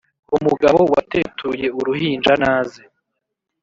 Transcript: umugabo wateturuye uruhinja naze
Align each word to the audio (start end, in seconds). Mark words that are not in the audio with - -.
umugabo 0.37 0.79
wateturuye 0.93 1.67
uruhinja 1.79 2.33
naze 2.43 2.81